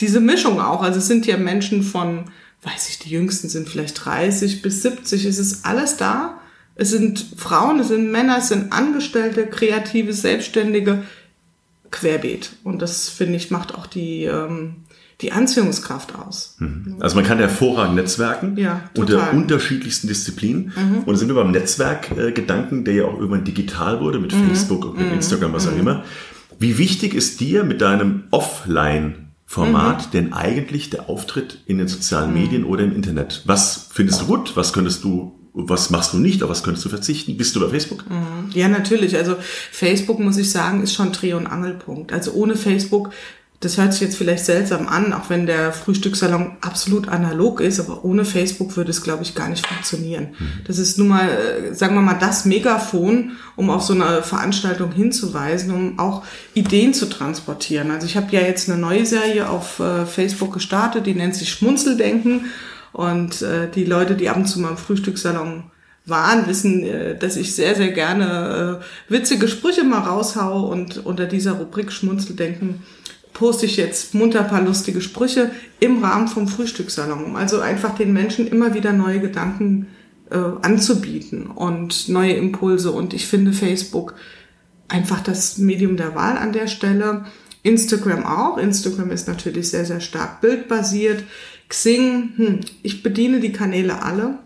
diese 0.00 0.20
Mischung 0.20 0.60
auch, 0.60 0.82
also 0.82 0.98
es 0.98 1.06
sind 1.06 1.26
ja 1.26 1.36
Menschen 1.36 1.82
von, 1.82 2.24
weiß 2.62 2.88
ich, 2.90 2.98
die 2.98 3.10
Jüngsten 3.10 3.48
sind 3.48 3.68
vielleicht 3.68 4.04
30 4.04 4.60
bis 4.62 4.82
70, 4.82 5.24
es 5.24 5.38
ist 5.38 5.64
alles 5.64 5.96
da. 5.96 6.40
Es 6.76 6.90
sind 6.90 7.24
Frauen, 7.36 7.78
es 7.78 7.88
sind 7.88 8.10
Männer, 8.10 8.38
es 8.38 8.48
sind 8.48 8.72
Angestellte, 8.72 9.46
Kreative, 9.46 10.12
Selbstständige, 10.12 11.04
querbeet. 11.92 12.50
Und 12.64 12.82
das, 12.82 13.08
finde 13.08 13.36
ich, 13.36 13.50
macht 13.52 13.74
auch 13.74 13.86
die, 13.86 14.24
ähm, 14.24 14.76
die 15.20 15.32
Anziehungskraft 15.32 16.14
aus. 16.16 16.56
Also 17.00 17.16
man 17.16 17.24
kann 17.24 17.38
hervorragend 17.38 17.94
netzwerken 17.96 18.56
Ja, 18.56 18.82
unter. 18.96 19.32
Mhm. 19.32 19.38
unterschiedlichsten 19.42 20.08
Disziplinen. 20.08 20.72
Und 21.06 21.08
da 21.08 21.16
sind 21.16 21.28
wir 21.28 21.34
beim 21.34 21.52
Netzwerkgedanken, 21.52 22.84
der 22.84 22.94
ja 22.94 23.04
auch 23.04 23.14
irgendwann 23.14 23.44
digital 23.44 24.00
wurde 24.00 24.18
mit 24.18 24.32
Mhm. 24.34 24.46
Facebook 24.48 24.84
und 24.84 24.98
mit 24.98 25.12
Instagram, 25.12 25.52
was 25.52 25.68
auch 25.68 25.76
immer. 25.76 26.04
Wie 26.58 26.78
wichtig 26.78 27.14
ist 27.14 27.40
dir 27.40 27.64
mit 27.64 27.80
deinem 27.80 28.24
Offline-Format 28.30 30.06
Mhm. 30.06 30.10
denn 30.12 30.32
eigentlich 30.32 30.90
der 30.90 31.08
Auftritt 31.08 31.58
in 31.66 31.78
den 31.78 31.88
sozialen 31.88 32.32
Medien 32.32 32.64
oder 32.64 32.84
im 32.84 32.94
Internet? 32.94 33.42
Was 33.46 33.88
findest 33.92 34.22
du 34.22 34.26
gut? 34.26 34.56
Was 34.56 34.72
könntest 34.72 35.04
du, 35.04 35.38
was 35.52 35.90
machst 35.90 36.12
du 36.12 36.18
nicht? 36.18 36.42
Auf 36.42 36.50
was 36.50 36.62
könntest 36.62 36.84
du 36.84 36.88
verzichten? 36.88 37.36
Bist 37.36 37.54
du 37.56 37.60
bei 37.60 37.68
Facebook? 37.68 38.04
Ja, 38.52 38.68
natürlich. 38.68 39.16
Also 39.16 39.36
Facebook, 39.70 40.18
muss 40.18 40.36
ich 40.36 40.50
sagen, 40.50 40.82
ist 40.82 40.94
schon 40.94 41.12
Dreh- 41.12 41.34
und 41.34 41.46
Angelpunkt. 41.46 42.12
Also 42.12 42.32
ohne 42.32 42.56
Facebook, 42.56 43.10
das 43.64 43.78
hört 43.78 43.92
sich 43.92 44.02
jetzt 44.02 44.16
vielleicht 44.16 44.44
seltsam 44.44 44.88
an, 44.88 45.12
auch 45.12 45.30
wenn 45.30 45.46
der 45.46 45.72
Frühstückssalon 45.72 46.56
absolut 46.60 47.08
analog 47.08 47.60
ist, 47.60 47.80
aber 47.80 48.04
ohne 48.04 48.24
Facebook 48.24 48.76
würde 48.76 48.90
es, 48.90 49.02
glaube 49.02 49.22
ich, 49.22 49.34
gar 49.34 49.48
nicht 49.48 49.66
funktionieren. 49.66 50.34
Das 50.66 50.78
ist 50.78 50.98
nun 50.98 51.08
mal, 51.08 51.28
äh, 51.28 51.74
sagen 51.74 51.94
wir 51.94 52.02
mal, 52.02 52.18
das 52.18 52.44
Megafon, 52.44 53.32
um 53.56 53.70
auf 53.70 53.82
so 53.82 53.94
eine 53.94 54.22
Veranstaltung 54.22 54.92
hinzuweisen, 54.92 55.72
um 55.72 55.98
auch 55.98 56.24
Ideen 56.52 56.92
zu 56.92 57.06
transportieren. 57.06 57.90
Also 57.90 58.06
ich 58.06 58.16
habe 58.16 58.26
ja 58.30 58.40
jetzt 58.40 58.68
eine 58.68 58.78
neue 58.78 59.06
Serie 59.06 59.48
auf 59.48 59.80
äh, 59.80 60.04
Facebook 60.04 60.52
gestartet, 60.52 61.06
die 61.06 61.14
nennt 61.14 61.34
sich 61.34 61.50
Schmunzeldenken. 61.50 62.46
Und 62.92 63.42
äh, 63.42 63.68
die 63.74 63.84
Leute, 63.84 64.14
die 64.14 64.28
ab 64.28 64.36
und 64.36 64.46
zu 64.46 64.60
mal 64.60 64.70
im 64.70 64.76
Frühstückssalon 64.76 65.64
waren, 66.06 66.46
wissen, 66.46 66.84
äh, 66.84 67.16
dass 67.16 67.36
ich 67.36 67.54
sehr, 67.54 67.74
sehr 67.74 67.90
gerne 67.90 68.80
äh, 68.80 69.12
witzige 69.12 69.48
Sprüche 69.48 69.84
mal 69.84 70.00
raushaue 70.00 70.68
und 70.68 71.04
unter 71.04 71.26
dieser 71.26 71.52
Rubrik 71.52 71.90
Schmunzeldenken 71.90 72.82
poste 73.34 73.66
ich 73.66 73.76
jetzt 73.76 74.14
munter 74.14 74.40
ein 74.40 74.48
paar 74.48 74.62
lustige 74.62 75.02
Sprüche 75.02 75.50
im 75.80 76.02
Rahmen 76.02 76.28
vom 76.28 76.48
Frühstückssalon, 76.48 77.22
um 77.22 77.36
also 77.36 77.60
einfach 77.60 77.94
den 77.94 78.14
Menschen 78.14 78.46
immer 78.46 78.72
wieder 78.72 78.92
neue 78.92 79.20
Gedanken 79.20 79.88
äh, 80.30 80.38
anzubieten 80.62 81.48
und 81.48 82.08
neue 82.08 82.32
Impulse. 82.32 82.92
Und 82.92 83.12
ich 83.12 83.26
finde 83.26 83.52
Facebook 83.52 84.14
einfach 84.88 85.20
das 85.20 85.58
Medium 85.58 85.96
der 85.96 86.14
Wahl 86.14 86.38
an 86.38 86.52
der 86.52 86.68
Stelle. 86.68 87.26
Instagram 87.62 88.24
auch. 88.24 88.56
Instagram 88.56 89.10
ist 89.10 89.26
natürlich 89.26 89.68
sehr, 89.68 89.84
sehr 89.84 90.00
stark 90.00 90.40
bildbasiert. 90.40 91.24
Xing, 91.68 92.32
hm, 92.36 92.60
ich 92.82 93.02
bediene 93.02 93.40
die 93.40 93.52
Kanäle 93.52 94.02
alle. 94.02 94.38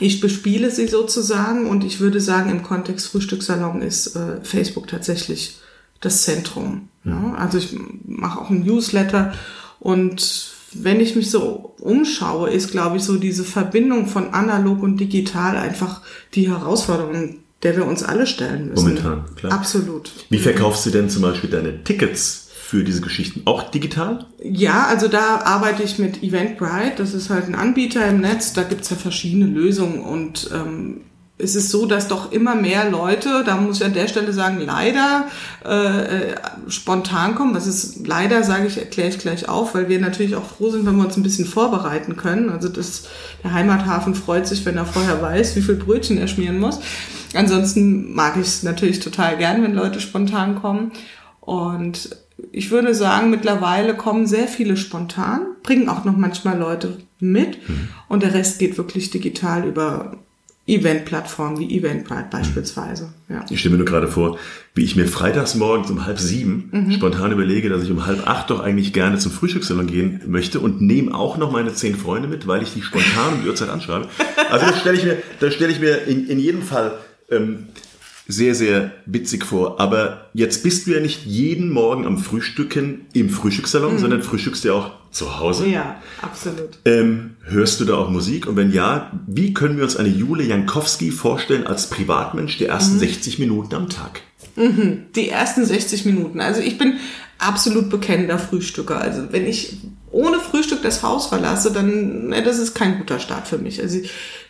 Ich 0.00 0.20
bespiele 0.20 0.70
sie 0.70 0.88
sozusagen 0.88 1.66
und 1.66 1.84
ich 1.84 2.00
würde 2.00 2.20
sagen, 2.20 2.50
im 2.50 2.62
Kontext 2.62 3.06
Frühstückssalon 3.06 3.82
ist 3.82 4.16
äh, 4.16 4.40
Facebook 4.42 4.88
tatsächlich 4.88 5.58
das 6.00 6.22
Zentrum. 6.22 6.88
Ja? 7.04 7.34
Also 7.38 7.58
ich 7.58 7.76
mache 8.04 8.40
auch 8.40 8.50
einen 8.50 8.64
Newsletter 8.64 9.32
und 9.80 10.54
wenn 10.72 11.00
ich 11.00 11.16
mich 11.16 11.30
so 11.30 11.74
umschaue, 11.80 12.50
ist, 12.50 12.70
glaube 12.70 12.96
ich, 12.96 13.02
so 13.04 13.16
diese 13.16 13.44
Verbindung 13.44 14.06
von 14.06 14.34
analog 14.34 14.82
und 14.82 14.98
digital 14.98 15.56
einfach 15.56 16.02
die 16.34 16.48
Herausforderung, 16.48 17.36
der 17.62 17.76
wir 17.76 17.86
uns 17.86 18.02
alle 18.02 18.26
stellen 18.26 18.68
müssen. 18.68 18.88
Momentan, 18.88 19.24
klar. 19.36 19.52
Absolut. 19.52 20.12
Wie 20.28 20.38
verkaufst 20.38 20.84
du 20.86 20.90
denn 20.90 21.08
zum 21.08 21.22
Beispiel 21.22 21.50
deine 21.50 21.82
Tickets 21.84 22.48
für 22.54 22.84
diese 22.84 23.00
Geschichten? 23.00 23.42
Auch 23.44 23.70
digital? 23.70 24.26
Ja, 24.42 24.86
also 24.86 25.08
da 25.08 25.40
arbeite 25.44 25.82
ich 25.82 25.98
mit 25.98 26.22
Eventbrite. 26.22 26.96
Das 26.98 27.14
ist 27.14 27.30
halt 27.30 27.46
ein 27.46 27.54
Anbieter 27.54 28.06
im 28.06 28.20
Netz. 28.20 28.52
Da 28.52 28.64
gibt's 28.64 28.90
ja 28.90 28.96
verschiedene 28.96 29.46
Lösungen 29.46 30.00
und 30.00 30.50
ähm, 30.52 31.02
es 31.38 31.54
ist 31.54 31.70
so, 31.70 31.84
dass 31.84 32.08
doch 32.08 32.32
immer 32.32 32.54
mehr 32.54 32.88
Leute, 32.90 33.42
da 33.44 33.56
muss 33.56 33.76
ich 33.76 33.84
an 33.84 33.92
der 33.92 34.08
Stelle 34.08 34.32
sagen, 34.32 34.58
leider 34.64 35.26
äh, 35.64 36.34
spontan 36.70 37.34
kommen. 37.34 37.54
Was 37.54 37.66
ist 37.66 38.06
leider, 38.06 38.42
sage 38.42 38.66
ich, 38.66 38.78
erkläre 38.78 39.10
ich 39.10 39.18
gleich 39.18 39.46
auf, 39.46 39.74
weil 39.74 39.90
wir 39.90 40.00
natürlich 40.00 40.34
auch 40.34 40.46
froh 40.46 40.70
sind, 40.70 40.86
wenn 40.86 40.96
wir 40.96 41.04
uns 41.04 41.16
ein 41.18 41.22
bisschen 41.22 41.44
vorbereiten 41.44 42.16
können. 42.16 42.48
Also 42.48 42.70
das, 42.70 43.08
der 43.44 43.52
Heimathafen 43.52 44.14
freut 44.14 44.46
sich, 44.46 44.64
wenn 44.64 44.78
er 44.78 44.86
vorher 44.86 45.20
weiß, 45.20 45.56
wie 45.56 45.60
viel 45.60 45.74
Brötchen 45.74 46.16
er 46.16 46.28
schmieren 46.28 46.58
muss. 46.58 46.80
Ansonsten 47.34 48.14
mag 48.14 48.36
ich 48.36 48.46
es 48.46 48.62
natürlich 48.62 49.00
total 49.00 49.36
gern, 49.36 49.62
wenn 49.62 49.74
Leute 49.74 50.00
spontan 50.00 50.54
kommen. 50.54 50.92
Und 51.40 52.16
ich 52.50 52.70
würde 52.70 52.94
sagen, 52.94 53.28
mittlerweile 53.28 53.94
kommen 53.94 54.26
sehr 54.26 54.48
viele 54.48 54.78
spontan, 54.78 55.42
bringen 55.62 55.90
auch 55.90 56.04
noch 56.04 56.16
manchmal 56.16 56.58
Leute 56.58 56.96
mit 57.18 57.58
und 58.08 58.22
der 58.22 58.34
Rest 58.34 58.58
geht 58.58 58.76
wirklich 58.78 59.10
digital 59.10 59.64
über 59.64 60.18
Eventplattformen 60.66 61.60
wie 61.60 61.76
Eventbrite 61.76 62.26
beispielsweise. 62.30 63.12
Ja. 63.28 63.44
Ich 63.50 63.60
stelle 63.60 63.72
mir 63.74 63.78
nur 63.78 63.86
gerade 63.86 64.08
vor, 64.08 64.38
wie 64.74 64.82
ich 64.82 64.96
mir 64.96 65.06
freitags 65.06 65.54
morgens 65.54 65.90
um 65.90 66.04
halb 66.06 66.18
sieben 66.18 66.68
Mhm. 66.72 66.92
spontan 66.92 67.30
überlege, 67.30 67.68
dass 67.68 67.84
ich 67.84 67.90
um 67.90 68.04
halb 68.06 68.26
acht 68.28 68.50
doch 68.50 68.60
eigentlich 68.60 68.92
gerne 68.92 69.18
zum 69.18 69.30
Frühstückssalon 69.30 69.86
gehen 69.86 70.22
möchte 70.26 70.58
und 70.58 70.80
nehme 70.80 71.14
auch 71.14 71.36
noch 71.36 71.52
meine 71.52 71.72
zehn 71.72 71.94
Freunde 71.96 72.26
mit, 72.28 72.46
weil 72.48 72.62
ich 72.62 72.74
die 72.74 72.82
spontan 72.82 73.34
um 73.34 73.42
die 73.42 73.48
Uhrzeit 73.48 73.68
anschreibe. 73.68 74.08
Also 74.50 74.66
das 74.66 74.80
stelle 74.80 74.96
ich 74.98 75.04
mir, 75.04 75.16
das 75.40 75.54
stelle 75.54 75.72
ich 75.72 75.80
mir 75.80 76.02
in, 76.06 76.26
in 76.28 76.38
jedem 76.40 76.62
Fall 76.62 76.98
ähm, 77.30 77.66
sehr, 78.28 78.56
sehr 78.56 78.90
witzig 79.06 79.44
vor. 79.44 79.78
Aber 79.80 80.30
jetzt 80.34 80.64
bist 80.64 80.86
du 80.86 80.90
ja 80.92 81.00
nicht 81.00 81.24
jeden 81.26 81.70
Morgen 81.70 82.04
am 82.06 82.18
Frühstücken 82.18 83.02
im 83.12 83.30
Frühstückssalon, 83.30 83.98
sondern 83.98 84.22
frühstückst 84.22 84.64
ja 84.64 84.72
auch 84.72 84.90
zu 85.16 85.38
Hause. 85.38 85.64
Mhm. 85.64 85.72
ja, 85.72 86.02
absolut. 86.22 86.78
Ähm, 86.84 87.36
hörst 87.44 87.80
du 87.80 87.84
da 87.84 87.94
auch 87.94 88.10
Musik? 88.10 88.46
Und 88.46 88.56
wenn 88.56 88.70
ja, 88.70 89.10
wie 89.26 89.54
können 89.54 89.76
wir 89.76 89.84
uns 89.84 89.96
eine 89.96 90.08
Jule 90.08 90.44
Jankowski 90.44 91.10
vorstellen 91.10 91.66
als 91.66 91.88
Privatmensch 91.88 92.58
der 92.58 92.68
ersten 92.68 92.98
60 92.98 93.38
Minuten 93.38 93.74
am 93.74 93.88
Tag? 93.88 94.20
Die 94.56 95.28
ersten 95.28 95.64
60 95.64 96.04
Minuten. 96.06 96.40
Also 96.40 96.60
ich 96.60 96.78
bin 96.78 96.94
absolut 97.38 97.90
bekennender 97.90 98.38
Frühstücker. 98.38 99.00
Also 99.00 99.24
wenn 99.30 99.46
ich 99.46 99.76
ohne 100.10 100.38
Frühstück 100.38 100.82
das 100.82 101.02
Haus 101.02 101.26
verlasse, 101.26 101.72
dann, 101.72 102.28
ne, 102.28 102.42
das 102.42 102.58
ist 102.58 102.74
kein 102.74 102.98
guter 102.98 103.18
Start 103.18 103.48
für 103.48 103.58
mich. 103.58 103.80
Also 103.82 103.98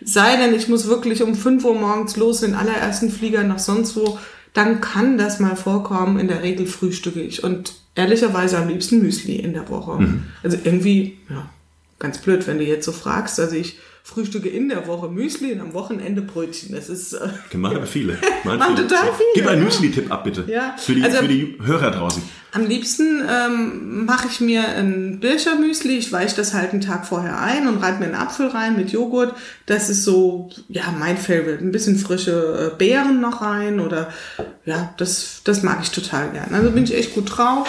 sei 0.04 0.36
denn, 0.36 0.54
ich 0.54 0.68
muss 0.68 0.86
wirklich 0.86 1.22
um 1.22 1.34
5 1.34 1.64
Uhr 1.64 1.74
morgens 1.74 2.16
los, 2.16 2.40
den 2.40 2.54
allerersten 2.54 3.10
Flieger 3.10 3.42
nach 3.42 3.58
sonst 3.58 3.96
wo, 3.96 4.18
dann 4.56 4.80
kann 4.80 5.18
das 5.18 5.38
mal 5.38 5.56
vorkommen. 5.56 6.18
In 6.18 6.28
der 6.28 6.42
Regel 6.42 6.66
frühstücke 6.66 7.20
ich 7.20 7.44
und 7.44 7.74
ehrlicherweise 7.94 8.58
am 8.58 8.68
liebsten 8.68 9.00
Müsli 9.02 9.36
in 9.36 9.52
der 9.52 9.68
Woche. 9.68 9.98
Also 10.42 10.56
irgendwie, 10.64 11.18
ja, 11.28 11.48
ganz 11.98 12.18
blöd, 12.18 12.46
wenn 12.46 12.58
du 12.58 12.64
jetzt 12.64 12.84
so 12.84 12.92
fragst. 12.92 13.38
Also 13.38 13.54
ich 13.56 13.78
frühstücke 14.08 14.48
in 14.48 14.68
der 14.68 14.86
Woche 14.86 15.08
Müsli 15.08 15.52
und 15.52 15.60
am 15.60 15.74
Wochenende 15.74 16.22
Brötchen. 16.22 16.74
Das 16.76 16.88
ist 16.88 17.12
äh, 17.12 17.28
Machen 17.56 17.76
aber 17.78 17.86
viele. 17.98 18.16
Machen 18.44 18.58
Machen 18.60 18.76
total 18.76 19.08
viele, 19.16 19.28
Gib 19.34 19.46
einen 19.48 19.58
ja. 19.58 19.64
Müsli-Tipp 19.64 20.12
ab, 20.12 20.22
bitte. 20.22 20.44
Ja, 20.46 20.74
Für 20.78 20.94
die, 20.94 21.02
also- 21.02 21.16
für 21.18 21.28
die 21.28 21.58
Hörer 21.64 21.90
draußen. 21.90 22.22
Am 22.52 22.64
liebsten 22.66 23.20
ähm, 23.28 24.06
mache 24.06 24.28
ich 24.30 24.40
mir 24.40 24.66
ein 24.66 25.18
Birchermüsli. 25.20 25.98
Ich 25.98 26.10
weiche 26.12 26.36
das 26.36 26.54
halt 26.54 26.70
einen 26.70 26.80
Tag 26.80 27.04
vorher 27.04 27.38
ein 27.38 27.66
und 27.68 27.82
reibe 27.82 27.98
mir 27.98 28.06
einen 28.06 28.14
Apfel 28.14 28.46
rein 28.46 28.76
mit 28.76 28.90
Joghurt. 28.92 29.34
Das 29.66 29.90
ist 29.90 30.04
so, 30.04 30.48
ja, 30.68 30.84
mein 30.98 31.18
Favorite. 31.18 31.58
Ein 31.62 31.72
bisschen 31.72 31.98
frische 31.98 32.70
äh, 32.72 32.76
Beeren 32.78 33.20
noch 33.20 33.42
rein 33.42 33.78
oder, 33.80 34.10
ja, 34.64 34.94
das, 34.96 35.42
das 35.44 35.62
mag 35.64 35.80
ich 35.82 35.90
total 35.90 36.30
gern. 36.30 36.54
Also 36.54 36.70
bin 36.70 36.84
ich 36.84 36.94
echt 36.96 37.14
gut 37.14 37.36
drauf. 37.36 37.68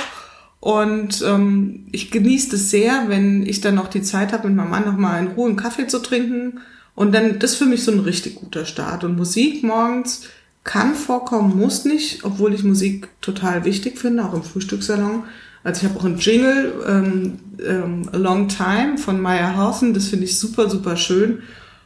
Und 0.60 1.24
ähm, 1.26 1.86
ich 1.92 2.12
genieße 2.12 2.56
es 2.56 2.72
sehr, 2.72 3.06
wenn 3.08 3.46
ich 3.46 3.62
dann 3.62 3.76
noch 3.76 3.88
die 3.88 4.02
Zeit 4.02 4.34
habe, 4.34 4.48
mit 4.48 4.58
meinem 4.58 4.72
Mann 4.72 4.86
noch 4.86 4.98
mal 4.98 5.20
in 5.20 5.28
Ruhe 5.28 5.48
einen 5.48 5.56
Kaffee 5.56 5.88
zu 5.88 6.00
trinken. 6.00 6.60
Und 6.96 7.14
dann, 7.14 7.40
das 7.40 7.52
ist 7.52 7.58
für 7.58 7.66
mich 7.66 7.84
so 7.84 7.92
ein 7.92 8.00
richtig 8.00 8.36
guter 8.36 8.66
Start. 8.66 9.04
Und 9.04 9.18
Musik 9.18 9.64
morgens 9.64 10.28
kann 10.64 10.96
vorkommen, 10.96 11.58
muss 11.58 11.86
nicht, 11.86 12.24
obwohl 12.26 12.54
ich 12.54 12.64
Musik 12.64 13.08
total 13.22 13.66
wichtig 13.66 13.98
finde, 14.00 14.26
auch 14.26 14.34
im 14.34 14.44
Frühstückssalon. 14.44 15.24
Also 15.64 15.82
ich 15.82 15.90
habe 15.90 16.00
auch 16.00 16.06
einen 16.06 16.18
Jingle, 16.18 16.74
ähm, 16.88 17.40
ähm, 17.66 18.10
A 18.12 18.18
Long 18.18 18.48
Time 18.48 18.98
von 18.98 19.22
Maya 19.22 19.56
Hausen, 19.56 19.94
das 19.94 20.08
finde 20.08 20.26
ich 20.26 20.40
super, 20.40 20.70
super 20.70 20.98
schön. 20.98 21.44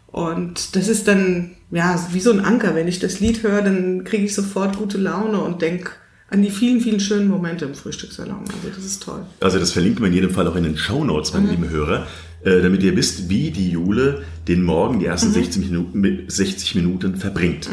Und 0.07 0.75
das 0.75 0.87
ist 0.87 1.07
dann, 1.07 1.51
ja, 1.71 1.99
wie 2.11 2.19
so 2.19 2.31
ein 2.31 2.43
Anker. 2.43 2.75
Wenn 2.75 2.87
ich 2.87 2.99
das 2.99 3.19
Lied 3.19 3.43
höre, 3.43 3.61
dann 3.61 4.03
kriege 4.03 4.25
ich 4.25 4.35
sofort 4.35 4.77
gute 4.77 4.97
Laune 4.97 5.41
und 5.41 5.61
denke 5.61 5.91
an 6.31 6.41
die 6.41 6.49
vielen, 6.49 6.81
vielen 6.81 6.99
schönen 6.99 7.27
Momente 7.27 7.65
im 7.65 7.75
Frühstückssalon. 7.75 8.39
Also 8.47 8.69
das 8.75 8.83
ist 8.85 9.03
toll. 9.03 9.23
Also 9.41 9.59
das 9.59 9.71
verlinken 9.71 10.01
wir 10.01 10.07
in 10.07 10.13
jedem 10.15 10.31
Fall 10.31 10.47
auch 10.47 10.55
in 10.55 10.63
den 10.63 10.77
Shownotes, 10.77 11.33
Mhm. 11.33 11.39
meine 11.39 11.51
lieben 11.51 11.69
Hörer, 11.69 12.07
äh, 12.43 12.61
damit 12.61 12.81
ihr 12.83 12.95
wisst, 12.95 13.29
wie 13.29 13.51
die 13.51 13.69
Jule 13.71 14.23
den 14.47 14.63
Morgen, 14.63 14.99
die 14.99 15.05
Mhm. 15.05 15.11
ersten 15.11 15.31
60, 15.31 15.65
Minuten, 15.69 15.99
mit 15.99 16.31
60 16.31 16.73
Minuten 16.75 17.15
verbringt. 17.17 17.69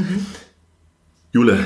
Jule, 1.32 1.58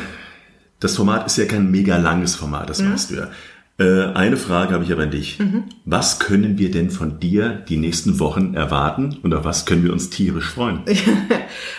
das 0.81 0.97
Format 0.97 1.27
ist 1.27 1.39
ja 1.39 1.47
kein 1.47 1.71
mega 1.71 1.97
langes 1.97 2.35
Format, 2.35 2.69
das 2.71 2.85
weißt 2.85 3.11
du 3.11 3.15
ja. 3.17 3.31
Äh, 3.79 4.13
Eine 4.15 4.37
Frage 4.37 4.75
habe 4.75 4.85
ich 4.85 4.93
aber 4.93 5.05
an 5.05 5.11
dich. 5.11 5.39
Mhm. 5.39 5.65
Was 5.85 6.19
können 6.19 6.59
wir 6.59 6.71
denn 6.71 6.91
von 6.91 7.19
dir 7.21 7.51
die 7.69 7.79
nächsten 7.79 8.21
Wochen 8.21 8.55
erwarten 8.55 9.19
und 9.23 9.33
auf 9.35 9.45
was 9.45 9.65
können 9.67 9.85
wir 9.85 9.93
uns 9.93 10.11
tierisch 10.11 10.51
freuen? 10.51 10.83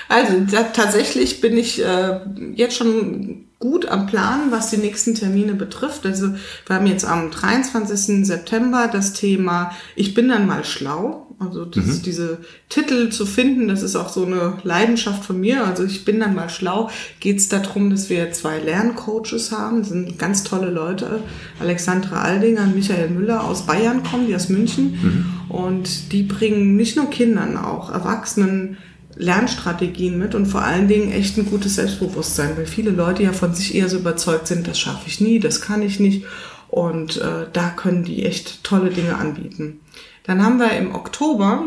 Also 0.09 0.41
da, 0.51 0.63
tatsächlich 0.63 1.41
bin 1.41 1.57
ich 1.57 1.83
äh, 1.83 2.19
jetzt 2.53 2.77
schon 2.77 3.45
gut 3.57 3.87
am 3.87 4.07
Plan, 4.07 4.51
was 4.51 4.69
die 4.69 4.77
nächsten 4.77 5.15
Termine 5.15 5.53
betrifft. 5.53 6.05
Also 6.05 6.35
wir 6.67 6.75
haben 6.75 6.85
jetzt 6.85 7.05
am 7.05 7.31
23. 7.31 8.25
September 8.27 8.89
das 8.91 9.13
Thema 9.13 9.71
Ich 9.95 10.13
bin 10.13 10.27
dann 10.27 10.45
mal 10.45 10.65
schlau. 10.65 11.22
Also 11.47 11.65
das, 11.65 12.01
diese 12.01 12.39
Titel 12.69 13.09
zu 13.09 13.25
finden, 13.25 13.67
das 13.67 13.83
ist 13.83 13.95
auch 13.95 14.09
so 14.09 14.25
eine 14.25 14.57
Leidenschaft 14.63 15.25
von 15.25 15.39
mir. 15.39 15.65
Also 15.65 15.83
ich 15.83 16.05
bin 16.05 16.19
dann 16.19 16.35
mal 16.35 16.49
schlau. 16.49 16.89
Geht 17.19 17.37
es 17.37 17.49
darum, 17.49 17.89
dass 17.89 18.09
wir 18.09 18.31
zwei 18.31 18.59
Lerncoaches 18.59 19.51
haben. 19.51 19.79
Das 19.79 19.89
sind 19.89 20.17
ganz 20.17 20.43
tolle 20.43 20.69
Leute. 20.69 21.21
Alexandra 21.59 22.21
Aldinger 22.21 22.63
und 22.63 22.75
Michael 22.75 23.09
Müller 23.09 23.43
aus 23.43 23.65
Bayern 23.65 24.03
kommen, 24.03 24.27
die 24.27 24.35
aus 24.35 24.49
München. 24.49 25.25
Und 25.49 26.11
die 26.11 26.23
bringen 26.23 26.75
nicht 26.75 26.95
nur 26.95 27.09
Kindern, 27.09 27.57
auch 27.57 27.91
Erwachsenen 27.91 28.77
Lernstrategien 29.15 30.17
mit 30.17 30.35
und 30.35 30.47
vor 30.47 30.63
allen 30.63 30.87
Dingen 30.87 31.11
echt 31.11 31.37
ein 31.37 31.45
gutes 31.45 31.75
Selbstbewusstsein, 31.75 32.57
weil 32.57 32.65
viele 32.65 32.91
Leute 32.91 33.23
ja 33.23 33.31
von 33.31 33.53
sich 33.53 33.75
eher 33.75 33.89
so 33.89 33.97
überzeugt 33.97 34.47
sind, 34.47 34.67
das 34.67 34.79
schaffe 34.79 35.03
ich 35.07 35.21
nie, 35.21 35.39
das 35.39 35.61
kann 35.61 35.81
ich 35.81 35.99
nicht. 35.99 36.25
Und 36.67 37.17
äh, 37.17 37.45
da 37.53 37.69
können 37.69 38.03
die 38.03 38.25
echt 38.25 38.63
tolle 38.63 38.89
Dinge 38.89 39.15
anbieten. 39.15 39.81
Dann 40.25 40.41
haben 40.43 40.57
wir 40.57 40.71
im 40.71 40.95
Oktober, 40.95 41.63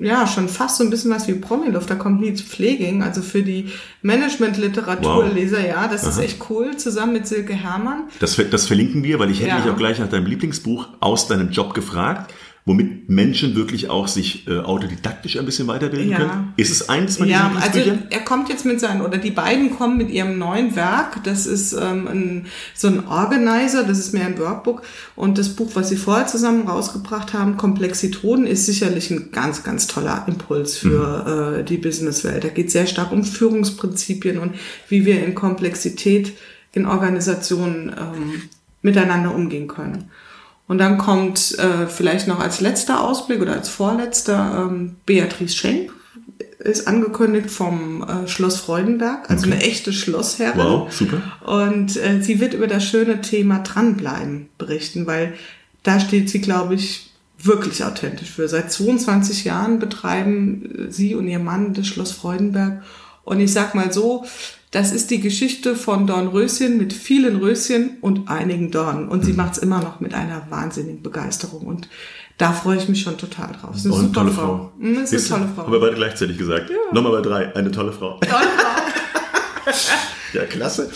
ja, 0.00 0.28
schon 0.28 0.48
fast 0.48 0.76
so 0.76 0.84
ein 0.84 0.90
bisschen 0.90 1.10
was 1.10 1.26
wie 1.26 1.34
Promiluft, 1.34 1.90
da 1.90 1.96
kommt 1.96 2.20
Nils 2.20 2.40
Pfleging, 2.40 3.02
also 3.02 3.20
für 3.20 3.42
die 3.42 3.70
Management-Literaturleser, 4.02 5.66
ja, 5.66 5.88
das 5.88 6.04
ist 6.06 6.18
echt 6.18 6.38
cool, 6.50 6.76
zusammen 6.76 7.14
mit 7.14 7.26
Silke 7.26 7.52
Hermann. 7.54 8.04
Das, 8.20 8.40
das 8.50 8.66
verlinken 8.66 9.02
wir, 9.02 9.18
weil 9.18 9.30
ich 9.30 9.40
hätte 9.40 9.48
Ja. 9.50 9.60
dich 9.60 9.70
auch 9.70 9.76
gleich 9.76 9.98
nach 9.98 10.08
deinem 10.08 10.26
Lieblingsbuch 10.26 10.88
aus 11.00 11.26
deinem 11.26 11.50
Job 11.50 11.74
gefragt, 11.74 12.32
womit 12.66 13.08
Menschen 13.08 13.54
wirklich 13.54 13.88
auch 13.90 14.08
sich 14.08 14.48
äh, 14.48 14.58
autodidaktisch 14.58 15.38
ein 15.38 15.46
bisschen 15.46 15.68
weiterbilden 15.68 16.10
Ja. 16.10 16.18
können. 16.18 16.52
Ist 16.56 16.72
es 16.72 16.88
eins 16.88 17.16
von 17.16 17.28
Ja, 17.28 17.48
diesen 17.48 17.62
also 17.62 17.98
er 18.10 18.20
kommt 18.24 18.48
jetzt 18.48 18.66
mit 18.66 18.80
seinen, 18.80 19.02
oder 19.02 19.18
die 19.18 19.30
beiden 19.30 19.70
kommen 19.70 19.96
mit 19.96 20.10
ihrem 20.10 20.36
neuen 20.36 20.74
Werk. 20.74 21.22
Das 21.22 21.46
ist 21.46 21.72
ähm, 21.74 22.08
ein, 22.08 22.46
so 22.74 22.88
ein 22.88 23.06
Organizer, 23.06 23.84
das 23.84 24.00
ist 24.00 24.12
mehr 24.12 24.26
ein 24.26 24.36
Workbook. 24.38 24.82
Und 25.14 25.38
das 25.38 25.50
Buch, 25.50 25.70
was 25.74 25.90
sie 25.90 25.96
vorher 25.96 26.26
zusammen 26.26 26.66
rausgebracht 26.66 27.32
haben, 27.32 27.56
Komplexitoden, 27.56 28.48
ist 28.48 28.66
sicherlich 28.66 29.12
ein 29.12 29.30
ganz, 29.30 29.62
ganz 29.62 29.86
toller 29.86 30.24
Impuls 30.26 30.76
für 30.76 31.60
äh, 31.60 31.64
die 31.64 31.76
Businesswelt. 31.76 32.42
Da 32.42 32.48
geht 32.48 32.72
sehr 32.72 32.88
stark 32.88 33.12
um 33.12 33.22
Führungsprinzipien 33.22 34.38
und 34.38 34.56
wie 34.88 35.06
wir 35.06 35.24
in 35.24 35.36
Komplexität 35.36 36.32
in 36.72 36.84
Organisationen 36.84 37.94
ähm, 37.96 38.42
miteinander 38.82 39.32
umgehen 39.32 39.68
können. 39.68 40.10
Und 40.68 40.78
dann 40.78 40.98
kommt 40.98 41.56
äh, 41.58 41.86
vielleicht 41.86 42.26
noch 42.26 42.40
als 42.40 42.60
letzter 42.60 43.00
Ausblick 43.02 43.40
oder 43.40 43.52
als 43.52 43.68
vorletzter 43.68 44.68
ähm, 44.68 44.96
Beatrice 45.06 45.56
Schenk 45.56 45.92
ist 46.58 46.88
angekündigt 46.88 47.50
vom 47.50 48.02
äh, 48.02 48.26
Schloss 48.26 48.56
Freudenberg, 48.60 49.30
also 49.30 49.46
eine 49.46 49.60
echte 49.60 49.92
Schlossherrin. 49.92 50.58
Wow, 50.58 50.92
super. 50.92 51.22
Und 51.44 51.96
äh, 51.96 52.20
sie 52.20 52.40
wird 52.40 52.54
über 52.54 52.66
das 52.66 52.84
schöne 52.84 53.20
Thema 53.20 53.60
dranbleiben 53.60 54.48
berichten, 54.58 55.06
weil 55.06 55.34
da 55.84 56.00
steht 56.00 56.28
sie, 56.28 56.40
glaube 56.40 56.74
ich, 56.74 57.10
wirklich 57.38 57.84
authentisch 57.84 58.30
für. 58.30 58.48
Seit 58.48 58.72
22 58.72 59.44
Jahren 59.44 59.78
betreiben 59.78 60.88
äh, 60.88 60.92
sie 60.92 61.14
und 61.14 61.28
ihr 61.28 61.38
Mann 61.38 61.74
das 61.74 61.86
Schloss 61.86 62.12
Freudenberg. 62.12 62.82
Und 63.24 63.40
ich 63.40 63.52
sag 63.52 63.74
mal 63.74 63.92
so, 63.92 64.24
das 64.76 64.92
ist 64.92 65.10
die 65.10 65.20
Geschichte 65.20 65.74
von 65.74 66.06
Dornröschen 66.06 66.76
mit 66.76 66.92
vielen 66.92 67.36
Röschen 67.36 67.96
und 68.02 68.28
einigen 68.28 68.70
Dornen. 68.70 69.08
Und 69.08 69.24
sie 69.24 69.30
Mhm. 69.32 69.38
macht's 69.38 69.56
immer 69.58 69.78
noch 69.80 70.00
mit 70.00 70.12
einer 70.12 70.42
wahnsinnigen 70.50 71.02
Begeisterung. 71.02 71.66
Und 71.66 71.88
da 72.36 72.52
freue 72.52 72.76
ich 72.76 72.86
mich 72.86 73.00
schon 73.00 73.16
total 73.16 73.52
drauf. 73.52 73.70
Das 73.72 73.86
ist 73.86 73.92
eine 73.94 74.12
tolle 74.12 74.30
Frau. 74.30 74.42
Frau. 74.42 74.72
Mm, 74.78 74.94
Das 74.96 75.12
ist 75.14 75.32
eine 75.32 75.40
tolle 75.44 75.52
Frau. 75.54 75.62
Haben 75.62 75.72
wir 75.72 75.80
beide 75.80 75.94
gleichzeitig 75.96 76.36
gesagt. 76.36 76.70
Nochmal 76.92 77.12
bei 77.12 77.22
drei. 77.22 77.56
Eine 77.56 77.70
tolle 77.70 77.92
Frau. 77.92 78.18
Tolle 78.20 78.30
Frau. 78.32 79.72
Ja, 80.34 80.44
klasse. 80.44 80.90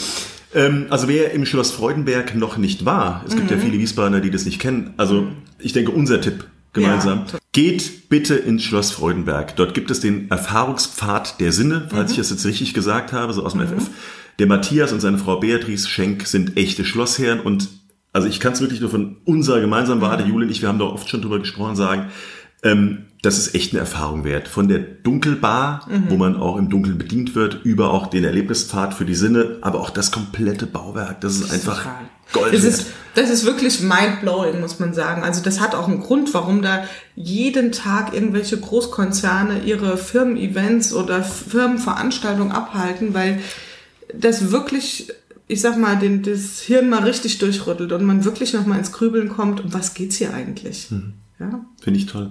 Ähm, 0.54 0.86
also 0.90 1.08
wer 1.08 1.32
im 1.32 1.46
Schloss 1.46 1.70
Freudenberg 1.70 2.34
noch 2.34 2.56
nicht 2.58 2.84
war, 2.84 3.24
es 3.26 3.34
gibt 3.34 3.50
ja 3.50 3.56
Mhm. 3.56 3.62
viele 3.62 3.78
Wiesbadener, 3.78 4.20
die 4.20 4.30
das 4.30 4.44
nicht 4.44 4.60
kennen. 4.60 4.92
Also 4.98 5.28
ich 5.58 5.72
denke, 5.72 5.90
unser 5.92 6.20
Tipp 6.20 6.44
gemeinsam. 6.74 7.24
Ja. 7.32 7.39
Geht 7.52 8.08
bitte 8.08 8.36
ins 8.36 8.62
Schloss 8.62 8.92
Freudenberg. 8.92 9.56
Dort 9.56 9.74
gibt 9.74 9.90
es 9.90 9.98
den 10.00 10.30
Erfahrungspfad 10.30 11.40
der 11.40 11.50
Sinne, 11.52 11.88
falls 11.90 12.10
Mhm. 12.10 12.12
ich 12.12 12.18
das 12.18 12.30
jetzt 12.30 12.46
richtig 12.46 12.74
gesagt 12.74 13.12
habe, 13.12 13.32
so 13.32 13.44
aus 13.44 13.52
dem 13.54 13.62
FF. 13.62 13.88
Der 14.38 14.46
Matthias 14.46 14.92
und 14.92 15.00
seine 15.00 15.18
Frau 15.18 15.40
Beatrice 15.40 15.88
Schenk 15.88 16.26
sind 16.26 16.56
echte 16.56 16.84
Schlossherren 16.84 17.40
und 17.40 17.68
also 18.12 18.28
ich 18.28 18.38
kann 18.40 18.52
es 18.52 18.60
wirklich 18.60 18.80
nur 18.80 18.90
von 18.90 19.16
unserer 19.24 19.60
gemeinsamen 19.60 20.00
Warte, 20.00 20.24
Mhm. 20.24 20.30
Jule 20.30 20.44
und 20.46 20.50
ich, 20.52 20.62
wir 20.62 20.68
haben 20.68 20.78
da 20.78 20.84
oft 20.86 21.08
schon 21.08 21.22
drüber 21.22 21.38
gesprochen, 21.40 21.74
sagen, 21.76 22.06
ähm, 22.62 23.06
das 23.22 23.36
ist 23.38 23.54
echt 23.54 23.72
eine 23.72 23.80
Erfahrung 23.80 24.24
wert. 24.24 24.46
Von 24.48 24.68
der 24.68 24.78
Dunkelbar, 24.78 25.86
Mhm. 25.88 26.04
wo 26.08 26.16
man 26.16 26.36
auch 26.36 26.56
im 26.56 26.70
Dunkeln 26.70 26.98
bedient 26.98 27.34
wird, 27.34 27.60
über 27.64 27.90
auch 27.90 28.06
den 28.06 28.24
Erlebnispfad 28.24 28.94
für 28.94 29.04
die 29.04 29.14
Sinne, 29.14 29.58
aber 29.60 29.80
auch 29.80 29.90
das 29.90 30.10
komplette 30.12 30.66
Bauwerk. 30.66 31.20
Das 31.20 31.36
ist 31.36 31.50
einfach 31.52 31.78
Total. 31.78 31.94
Gold 32.32 32.52
wert. 32.52 32.62
ist, 32.64 32.86
das 33.14 33.30
ist 33.30 33.44
wirklich 33.44 33.80
mindblowing, 33.80 34.60
muss 34.60 34.78
man 34.78 34.94
sagen. 34.94 35.22
Also 35.22 35.42
das 35.42 35.60
hat 35.60 35.74
auch 35.74 35.88
einen 35.88 36.00
Grund, 36.00 36.32
warum 36.34 36.62
da 36.62 36.84
jeden 37.16 37.72
Tag 37.72 38.14
irgendwelche 38.14 38.58
Großkonzerne 38.58 39.62
ihre 39.64 39.96
Firmen-Events 39.96 40.92
oder 40.92 41.22
Firmenveranstaltungen 41.22 42.52
abhalten, 42.52 43.14
weil 43.14 43.40
das 44.14 44.52
wirklich, 44.52 45.12
ich 45.48 45.60
sag 45.60 45.76
mal, 45.76 45.96
den, 45.96 46.22
das 46.22 46.60
Hirn 46.60 46.88
mal 46.88 47.02
richtig 47.02 47.38
durchrüttelt 47.38 47.92
und 47.92 48.04
man 48.04 48.24
wirklich 48.24 48.52
noch 48.52 48.66
mal 48.66 48.78
ins 48.78 48.92
Grübeln 48.92 49.28
kommt, 49.28 49.64
um 49.64 49.72
was 49.72 49.94
geht's 49.94 50.16
hier 50.16 50.32
eigentlich? 50.32 50.88
Ja? 51.38 51.64
Finde 51.82 51.98
ich 51.98 52.06
toll. 52.06 52.30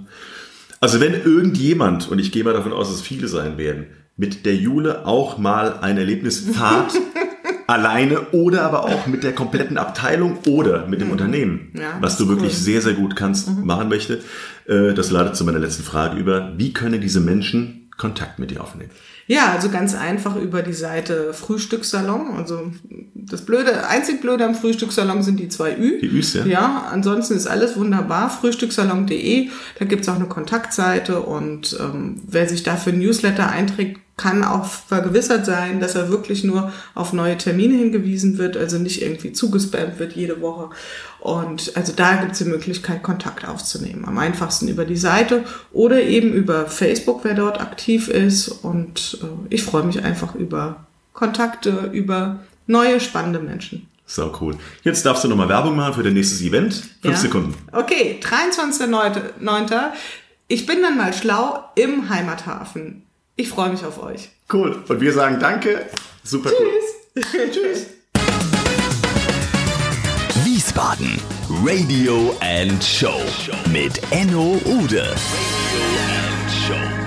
Also 0.80 1.00
wenn 1.00 1.12
irgendjemand, 1.12 2.10
und 2.10 2.18
ich 2.18 2.32
gehe 2.32 2.42
mal 2.42 2.54
davon 2.54 2.72
aus, 2.72 2.88
dass 2.88 2.96
es 2.96 3.02
viele 3.02 3.28
sein 3.28 3.58
werden, 3.58 3.86
mit 4.16 4.46
der 4.46 4.56
Jule 4.56 5.06
auch 5.06 5.38
mal 5.38 5.78
ein 5.80 5.98
Erlebnispfad 5.98 6.92
alleine 7.70 8.20
oder 8.32 8.62
aber 8.62 8.84
auch 8.84 9.06
mit 9.06 9.22
der 9.22 9.32
kompletten 9.34 9.78
Abteilung 9.78 10.38
oder 10.46 10.86
mit 10.86 11.00
dem 11.00 11.10
Unternehmen, 11.10 11.72
Ja, 11.74 11.96
was 12.00 12.16
du 12.16 12.28
wirklich 12.28 12.52
cool. 12.52 12.58
sehr, 12.58 12.82
sehr 12.82 12.94
gut 12.94 13.16
kannst, 13.16 13.48
machen 13.56 13.88
möchte, 13.88 14.20
äh, 14.66 14.92
das 14.94 15.10
leitet 15.10 15.36
zu 15.36 15.44
meiner 15.44 15.58
letzten 15.58 15.82
Frage 15.82 16.18
über. 16.18 16.52
Wie 16.56 16.72
können 16.72 17.00
diese 17.00 17.20
Menschen 17.20 17.88
Kontakt 17.96 18.38
mit 18.38 18.50
dir 18.50 18.62
aufnehmen? 18.62 18.90
Ja, 19.26 19.52
also 19.52 19.68
ganz 19.68 19.94
einfach 19.94 20.34
über 20.34 20.62
die 20.62 20.72
Seite 20.72 21.32
Frühstückssalon. 21.34 22.34
Also 22.36 22.72
das 23.14 23.44
Blöde, 23.44 23.86
einzig 23.86 24.20
Blöde 24.20 24.44
am 24.44 24.56
Frühstückssalon 24.56 25.22
sind 25.22 25.38
die 25.38 25.48
zwei 25.48 25.76
Ü. 25.76 26.00
Die 26.00 26.06
Üs, 26.08 26.34
ja? 26.34 26.44
Ja, 26.46 26.88
ansonsten 26.90 27.34
ist 27.34 27.46
alles 27.46 27.76
wunderbar. 27.76 28.28
Frühstückssalon.de, 28.30 29.48
da 29.78 29.84
gibt's 29.84 30.08
auch 30.08 30.16
eine 30.16 30.26
Kontaktseite 30.26 31.20
und 31.20 31.76
ähm, 31.78 32.16
wer 32.26 32.48
sich 32.48 32.64
da 32.64 32.74
für 32.74 32.90
ein 32.90 32.98
Newsletter 32.98 33.48
einträgt, 33.48 34.00
kann 34.20 34.44
auch 34.44 34.66
vergewissert 34.66 35.46
sein, 35.46 35.80
dass 35.80 35.94
er 35.94 36.10
wirklich 36.10 36.44
nur 36.44 36.70
auf 36.94 37.14
neue 37.14 37.38
Termine 37.38 37.74
hingewiesen 37.78 38.36
wird, 38.36 38.56
also 38.58 38.78
nicht 38.78 39.00
irgendwie 39.00 39.32
zugespammt 39.32 39.98
wird 39.98 40.12
jede 40.12 40.42
Woche. 40.42 40.68
Und 41.20 41.72
also 41.74 41.94
da 41.96 42.16
gibt's 42.16 42.38
die 42.38 42.44
Möglichkeit, 42.44 43.02
Kontakt 43.02 43.48
aufzunehmen. 43.48 44.04
Am 44.06 44.18
einfachsten 44.18 44.68
über 44.68 44.84
die 44.84 44.98
Seite 44.98 45.44
oder 45.72 46.02
eben 46.02 46.32
über 46.34 46.66
Facebook, 46.66 47.20
wer 47.24 47.34
dort 47.34 47.60
aktiv 47.60 48.08
ist. 48.08 48.48
Und 48.48 49.18
äh, 49.22 49.54
ich 49.54 49.62
freue 49.62 49.84
mich 49.84 50.02
einfach 50.04 50.34
über 50.34 50.84
Kontakte, 51.14 51.90
über 51.92 52.40
neue 52.66 53.00
spannende 53.00 53.38
Menschen. 53.40 53.86
So 54.06 54.32
cool. 54.40 54.56
Jetzt 54.82 55.06
darfst 55.06 55.24
du 55.24 55.28
nochmal 55.28 55.48
Werbung 55.48 55.76
machen 55.76 55.94
für 55.94 56.02
dein 56.02 56.14
nächstes 56.14 56.42
Event. 56.42 56.74
Fünf 57.00 57.14
Ja. 57.14 57.20
Sekunden. 57.20 57.54
Okay, 57.72 58.18
23.09. 58.22 59.92
Ich 60.48 60.66
bin 60.66 60.82
dann 60.82 60.98
mal 60.98 61.12
schlau 61.14 61.64
im 61.76 62.08
Heimathafen. 62.10 63.04
Ich 63.40 63.48
freue 63.48 63.70
mich 63.70 63.82
auf 63.86 64.02
euch. 64.02 64.28
Cool. 64.52 64.84
Und 64.86 65.00
wir 65.00 65.14
sagen 65.14 65.38
Danke. 65.40 65.86
Super 66.22 66.50
cool. 66.50 67.22
Tschüss. 67.22 67.32
Tschüss. 67.50 67.86
Wiesbaden. 70.44 71.18
Radio 71.64 72.36
and 72.40 72.84
Show 72.84 73.18
mit 73.72 73.98
Enno 74.10 74.60
Ude. 74.66 75.00
Radio 75.00 75.80
and 76.18 76.52
Show. 76.66 76.99